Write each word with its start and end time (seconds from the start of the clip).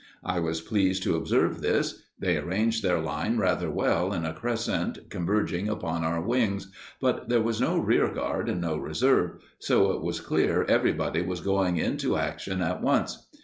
I 0.25 0.39
was 0.39 0.61
pleased 0.61 1.03
to 1.03 1.15
observe 1.15 1.61
this. 1.61 2.01
They 2.17 2.35
arranged 2.35 2.81
their 2.81 2.99
line 2.99 3.37
rather 3.37 3.69
well, 3.69 4.13
in 4.13 4.25
a 4.25 4.33
crescent 4.33 5.11
converging 5.11 5.69
upon 5.69 6.03
our 6.03 6.19
wings; 6.19 6.71
but 6.99 7.29
there 7.29 7.43
was 7.43 7.61
no 7.61 7.77
rearguard 7.77 8.49
and 8.49 8.59
no 8.61 8.77
reserve, 8.77 9.33
so 9.59 9.91
it 9.91 10.01
was 10.01 10.19
clear 10.19 10.63
everybody 10.63 11.21
was 11.21 11.41
going 11.41 11.77
into 11.77 12.17
action 12.17 12.63
at 12.63 12.81
once. 12.81 13.27